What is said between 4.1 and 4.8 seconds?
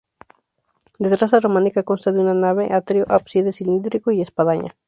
espadaña.